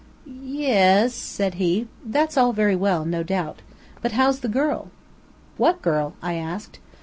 [0.25, 3.61] "Ye es," said he, "that's all very well, no doubt.
[4.01, 4.89] But how's the girl?"
[5.57, 6.79] "What girl?" I asked.